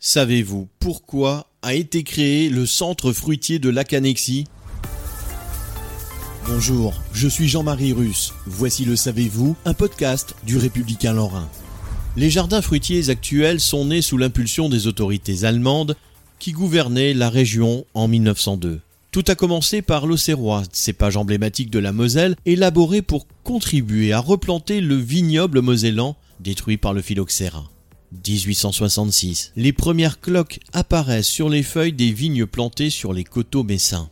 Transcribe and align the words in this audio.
Savez-vous 0.00 0.68
pourquoi 0.78 1.48
a 1.62 1.74
été 1.74 2.04
créé 2.04 2.50
le 2.50 2.66
centre 2.66 3.12
fruitier 3.12 3.58
de 3.58 3.68
Lacanexie? 3.68 4.44
Bonjour, 6.46 6.94
je 7.12 7.26
suis 7.26 7.48
Jean-Marie 7.48 7.92
Russe. 7.92 8.32
Voici 8.46 8.84
le 8.84 8.94
Savez-vous, 8.94 9.56
un 9.64 9.74
podcast 9.74 10.36
du 10.46 10.56
Républicain 10.56 11.14
Lorrain. 11.14 11.48
Les 12.16 12.30
jardins 12.30 12.62
fruitiers 12.62 13.10
actuels 13.10 13.58
sont 13.58 13.86
nés 13.86 14.00
sous 14.00 14.18
l'impulsion 14.18 14.68
des 14.68 14.86
autorités 14.86 15.44
allemandes 15.44 15.96
qui 16.38 16.52
gouvernaient 16.52 17.12
la 17.12 17.28
région 17.28 17.84
en 17.94 18.06
1902. 18.06 18.80
Tout 19.10 19.24
a 19.26 19.34
commencé 19.34 19.82
par 19.82 20.06
l'Auxerrois, 20.06 20.62
cépage 20.72 21.16
emblématique 21.16 21.70
de 21.70 21.80
la 21.80 21.92
Moselle, 21.92 22.36
élaboré 22.46 23.02
pour 23.02 23.26
contribuer 23.42 24.12
à 24.12 24.20
replanter 24.20 24.80
le 24.80 24.94
vignoble 24.94 25.60
mosellan 25.60 26.16
détruit 26.38 26.76
par 26.76 26.94
le 26.94 27.02
phylloxéra. 27.02 27.64
1866. 28.12 29.52
Les 29.56 29.72
premières 29.72 30.20
cloques 30.20 30.60
apparaissent 30.72 31.26
sur 31.26 31.48
les 31.48 31.62
feuilles 31.62 31.92
des 31.92 32.12
vignes 32.12 32.46
plantées 32.46 32.90
sur 32.90 33.12
les 33.12 33.24
coteaux 33.24 33.64
messins. 33.64 34.10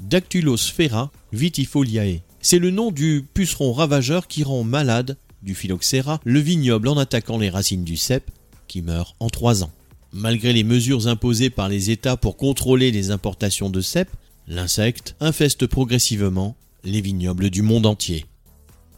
Dactylosphera 0.00 1.10
vitifoliae. 1.32 2.20
C'est 2.40 2.58
le 2.58 2.70
nom 2.70 2.90
du 2.90 3.24
puceron 3.34 3.72
ravageur 3.72 4.28
qui 4.28 4.44
rend 4.44 4.64
malade 4.64 5.16
du 5.42 5.54
phylloxéra 5.54 6.20
le 6.24 6.40
vignoble 6.40 6.88
en 6.88 6.98
attaquant 6.98 7.38
les 7.38 7.50
racines 7.50 7.84
du 7.84 7.96
cep 7.96 8.30
qui 8.68 8.82
meurt 8.82 9.16
en 9.20 9.28
trois 9.28 9.62
ans. 9.62 9.72
Malgré 10.12 10.52
les 10.52 10.64
mesures 10.64 11.08
imposées 11.08 11.50
par 11.50 11.68
les 11.68 11.90
États 11.90 12.16
pour 12.16 12.36
contrôler 12.36 12.90
les 12.90 13.10
importations 13.10 13.70
de 13.70 13.80
cep, 13.80 14.08
l'insecte 14.48 15.14
infeste 15.20 15.66
progressivement 15.66 16.56
les 16.84 17.00
vignobles 17.00 17.50
du 17.50 17.62
monde 17.62 17.86
entier. 17.86 18.26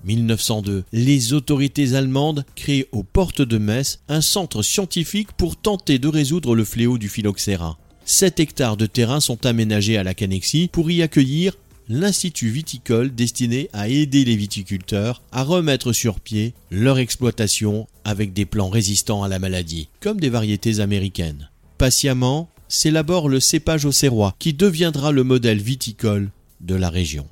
1902, 0.05 0.85
les 0.93 1.33
autorités 1.33 1.95
allemandes 1.95 2.45
créent 2.55 2.89
aux 2.93 3.03
portes 3.03 3.43
de 3.43 3.59
Metz 3.59 4.01
un 4.09 4.21
centre 4.21 4.63
scientifique 4.63 5.33
pour 5.33 5.57
tenter 5.57 5.99
de 5.99 6.09
résoudre 6.09 6.55
le 6.55 6.65
fléau 6.65 6.99
du 6.99 7.09
phylloxéra. 7.09 7.79
7 8.05 8.41
hectares 8.41 8.77
de 8.77 8.87
terrain 8.87 9.21
sont 9.21 9.45
aménagés 9.45 9.99
à 9.99 10.03
la 10.03 10.15
Canexie 10.15 10.71
pour 10.73 10.91
y 10.91 11.03
accueillir 11.03 11.55
l'Institut 11.89 12.49
viticole 12.49 13.15
destiné 13.15 13.69
à 13.73 13.89
aider 13.89 14.25
les 14.25 14.37
viticulteurs 14.37 15.23
à 15.33 15.43
remettre 15.43 15.93
sur 15.93 16.21
pied 16.21 16.55
leur 16.71 16.99
exploitation 16.99 17.87
avec 18.05 18.33
des 18.33 18.47
plants 18.47 18.69
résistants 18.69 19.23
à 19.23 19.29
la 19.29 19.39
maladie, 19.39 19.89
comme 20.01 20.21
des 20.21 20.29
variétés 20.29 20.81
américaines. 20.81 21.51
Patiemment 21.79 22.51
s'élabore 22.69 23.29
le 23.29 23.41
cépage 23.41 23.87
auxerrois 23.87 24.35
qui 24.39 24.53
deviendra 24.53 25.13
le 25.13 25.25
modèle 25.25 25.61
viticole 25.61 26.31
de 26.61 26.75
la 26.75 26.91
région. 26.91 27.27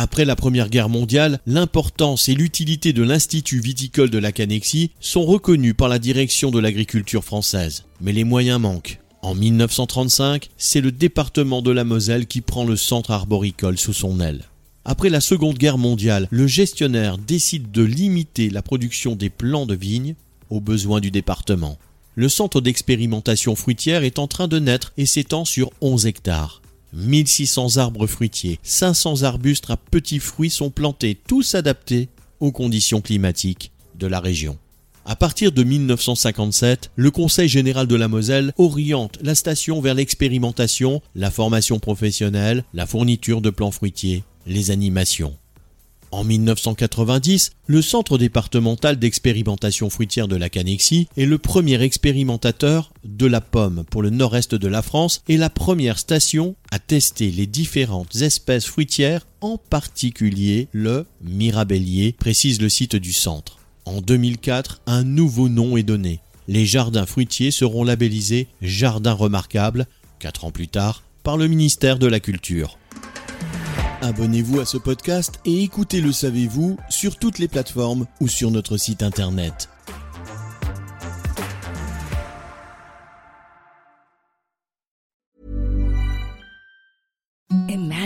Après 0.00 0.24
la 0.24 0.36
Première 0.36 0.70
Guerre 0.70 0.88
mondiale, 0.88 1.40
l'importance 1.44 2.28
et 2.28 2.34
l'utilité 2.34 2.92
de 2.92 3.02
l'Institut 3.02 3.58
viticole 3.58 4.10
de 4.10 4.18
la 4.18 4.30
Canexie 4.30 4.92
sont 5.00 5.24
reconnus 5.24 5.74
par 5.76 5.88
la 5.88 5.98
direction 5.98 6.52
de 6.52 6.60
l'agriculture 6.60 7.24
française. 7.24 7.84
Mais 8.00 8.12
les 8.12 8.22
moyens 8.22 8.60
manquent. 8.60 9.00
En 9.22 9.34
1935, 9.34 10.50
c'est 10.56 10.80
le 10.80 10.92
département 10.92 11.62
de 11.62 11.72
la 11.72 11.82
Moselle 11.82 12.28
qui 12.28 12.42
prend 12.42 12.64
le 12.64 12.76
centre 12.76 13.10
arboricole 13.10 13.76
sous 13.76 13.92
son 13.92 14.20
aile. 14.20 14.44
Après 14.84 15.10
la 15.10 15.20
Seconde 15.20 15.58
Guerre 15.58 15.78
mondiale, 15.78 16.28
le 16.30 16.46
gestionnaire 16.46 17.18
décide 17.18 17.72
de 17.72 17.82
limiter 17.82 18.50
la 18.50 18.62
production 18.62 19.16
des 19.16 19.30
plants 19.30 19.66
de 19.66 19.74
vignes 19.74 20.14
aux 20.48 20.60
besoins 20.60 21.00
du 21.00 21.10
département. 21.10 21.76
Le 22.14 22.28
centre 22.28 22.60
d'expérimentation 22.60 23.56
fruitière 23.56 24.04
est 24.04 24.20
en 24.20 24.28
train 24.28 24.46
de 24.46 24.60
naître 24.60 24.92
et 24.96 25.06
s'étend 25.06 25.44
sur 25.44 25.72
11 25.80 26.06
hectares. 26.06 26.62
1600 26.92 27.76
arbres 27.76 28.06
fruitiers, 28.06 28.58
500 28.62 29.22
arbustes 29.22 29.70
à 29.70 29.76
petits 29.76 30.20
fruits 30.20 30.50
sont 30.50 30.70
plantés, 30.70 31.18
tous 31.26 31.54
adaptés 31.54 32.08
aux 32.40 32.52
conditions 32.52 33.00
climatiques 33.00 33.72
de 33.98 34.06
la 34.06 34.20
région. 34.20 34.58
À 35.04 35.16
partir 35.16 35.52
de 35.52 35.64
1957, 35.64 36.90
le 36.94 37.10
Conseil 37.10 37.48
général 37.48 37.86
de 37.86 37.96
la 37.96 38.08
Moselle 38.08 38.52
oriente 38.58 39.18
la 39.22 39.34
station 39.34 39.80
vers 39.80 39.94
l'expérimentation, 39.94 41.00
la 41.14 41.30
formation 41.30 41.78
professionnelle, 41.78 42.62
la 42.74 42.86
fourniture 42.86 43.40
de 43.40 43.48
plants 43.48 43.70
fruitiers, 43.70 44.22
les 44.46 44.70
animations. 44.70 45.34
En 46.10 46.24
1990, 46.24 47.52
le 47.66 47.82
Centre 47.82 48.16
départemental 48.16 48.98
d'expérimentation 48.98 49.90
fruitière 49.90 50.28
de 50.28 50.36
la 50.36 50.48
Canexie 50.48 51.08
est 51.16 51.26
le 51.26 51.38
premier 51.38 51.82
expérimentateur 51.82 52.92
de 53.04 53.26
la 53.26 53.42
pomme 53.42 53.84
pour 53.90 54.02
le 54.02 54.10
nord-est 54.10 54.54
de 54.54 54.68
la 54.68 54.80
France 54.80 55.22
et 55.28 55.36
la 55.36 55.50
première 55.50 55.98
station 55.98 56.54
à 56.70 56.78
tester 56.78 57.30
les 57.30 57.46
différentes 57.46 58.16
espèces 58.16 58.66
fruitières, 58.66 59.26
en 59.40 59.58
particulier 59.58 60.68
le 60.72 61.06
mirabellier, 61.22 62.14
précise 62.18 62.60
le 62.60 62.68
site 62.68 62.96
du 62.96 63.12
centre. 63.12 63.58
En 63.84 64.00
2004, 64.00 64.82
un 64.86 65.04
nouveau 65.04 65.48
nom 65.48 65.76
est 65.76 65.82
donné. 65.82 66.20
Les 66.46 66.66
jardins 66.66 67.06
fruitiers 67.06 67.50
seront 67.50 67.84
labellisés 67.84 68.48
Jardins 68.60 69.12
remarquables, 69.12 69.86
quatre 70.18 70.44
ans 70.44 70.50
plus 70.50 70.68
tard, 70.68 71.02
par 71.22 71.36
le 71.36 71.46
ministère 71.46 71.98
de 71.98 72.06
la 72.06 72.20
Culture. 72.20 72.78
Abonnez-vous 74.00 74.60
à 74.60 74.64
ce 74.64 74.78
podcast 74.78 75.40
et 75.44 75.62
écoutez 75.62 76.00
Le 76.00 76.12
Savez-vous 76.12 76.78
sur 76.88 77.16
toutes 77.16 77.38
les 77.38 77.48
plateformes 77.48 78.06
ou 78.20 78.28
sur 78.28 78.50
notre 78.50 78.76
site 78.76 79.02
internet. 79.02 79.68